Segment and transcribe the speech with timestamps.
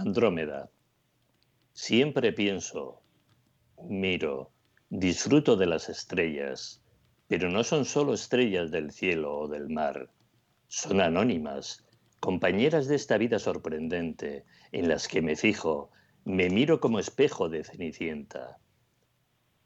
[0.00, 0.70] Andrómeda.
[1.74, 3.02] Siempre pienso,
[3.82, 4.50] miro,
[4.88, 6.80] disfruto de las estrellas,
[7.28, 10.08] pero no son solo estrellas del cielo o del mar,
[10.68, 11.84] son anónimas,
[12.18, 15.90] compañeras de esta vida sorprendente, en las que me fijo,
[16.24, 18.56] me miro como espejo de Cenicienta.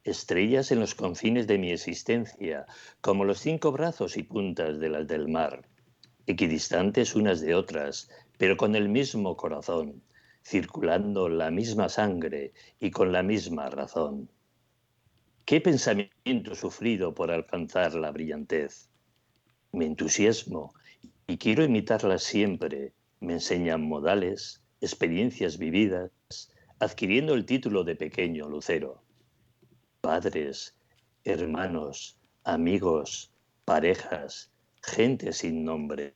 [0.02, 2.66] Estrellas en los confines de mi existencia,
[3.00, 5.68] como los cinco brazos y puntas de las del mar,
[6.26, 10.02] equidistantes unas de otras, pero con el mismo corazón,
[10.44, 14.30] circulando la misma sangre y con la misma razón.
[15.44, 18.90] ¿Qué pensamiento sufrido por alcanzar la brillantez?
[19.72, 20.74] Me entusiasmo
[21.26, 22.92] y quiero imitarla siempre.
[23.20, 26.10] Me enseñan modales, experiencias vividas,
[26.78, 29.02] adquiriendo el título de pequeño lucero.
[30.00, 30.76] Padres,
[31.24, 33.32] hermanos, amigos,
[33.64, 34.52] parejas,
[34.82, 36.14] gente sin nombre,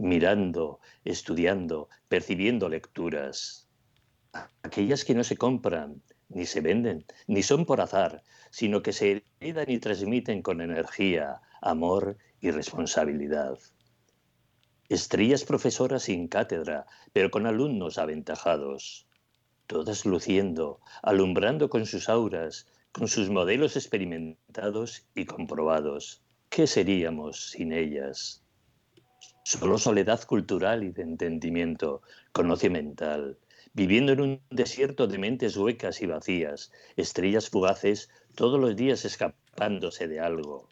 [0.00, 3.68] mirando, estudiando, percibiendo lecturas.
[4.62, 9.24] Aquellas que no se compran, ni se venden, ni son por azar, sino que se
[9.40, 13.58] heredan y transmiten con energía, amor y responsabilidad.
[14.88, 19.06] Estrellas profesoras sin cátedra, pero con alumnos aventajados.
[19.66, 26.22] Todas luciendo, alumbrando con sus auras, con sus modelos experimentados y comprobados.
[26.48, 28.42] ¿Qué seríamos sin ellas?
[29.42, 32.02] Solo soledad cultural y de entendimiento,
[32.32, 33.38] conoce mental,
[33.72, 40.08] viviendo en un desierto de mentes huecas y vacías, estrellas fugaces todos los días escapándose
[40.08, 40.68] de algo.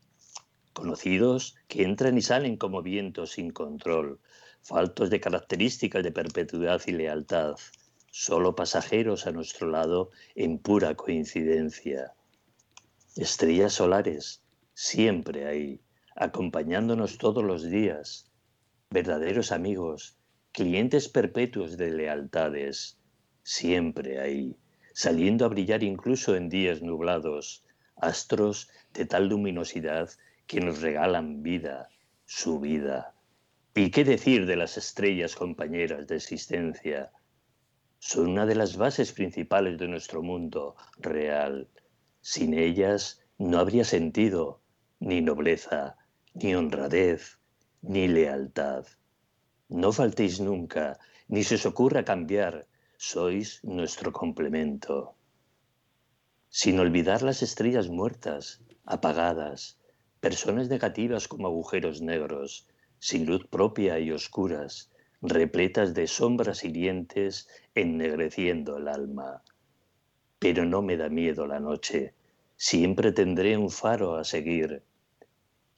[0.75, 4.21] Conocidos que entran y salen como vientos sin control,
[4.63, 7.57] faltos de características de perpetuidad y lealtad,
[8.11, 12.13] solo pasajeros a nuestro lado en pura coincidencia.
[13.17, 14.43] Estrellas solares,
[14.75, 15.81] siempre ahí,
[16.15, 18.28] acompañándonos todos los días,
[18.91, 20.17] verdaderos amigos,
[20.53, 22.99] clientes perpetuos de lealtades,
[23.43, 24.57] siempre ahí,
[24.95, 27.65] saliendo a brillar incluso en días nublados,
[27.97, 30.09] astros de tal luminosidad
[30.47, 31.91] que nos regalan vida,
[32.25, 33.15] su vida.
[33.75, 37.13] ¿Y qué decir de las estrellas compañeras de existencia?
[37.99, 41.69] Son una de las bases principales de nuestro mundo real.
[42.21, 44.63] Sin ellas no habría sentido,
[44.99, 45.97] ni nobleza,
[46.35, 47.39] ni honradez,
[47.83, 48.87] ni lealtad.
[49.69, 52.67] No faltéis nunca, ni se os ocurra cambiar,
[52.97, 55.15] sois nuestro complemento.
[56.49, 59.79] Sin olvidar las estrellas muertas, apagadas,
[60.21, 62.67] personas negativas como agujeros negros,
[62.99, 64.91] sin luz propia y oscuras,
[65.21, 69.43] repletas de sombras hirientes, ennegreciendo el alma.
[70.39, 72.15] Pero no me da miedo la noche,
[72.57, 74.83] siempre tendré un faro a seguir,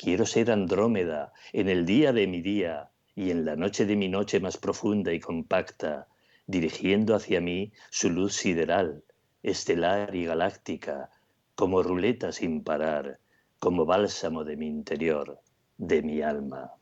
[0.03, 4.09] Quiero ser Andrómeda en el día de mi día y en la noche de mi
[4.09, 6.09] noche más profunda y compacta,
[6.47, 9.05] dirigiendo hacia mí su luz sideral,
[9.43, 11.11] estelar y galáctica,
[11.55, 13.19] como ruleta sin parar,
[13.59, 15.39] como bálsamo de mi interior,
[15.77, 16.73] de mi alma.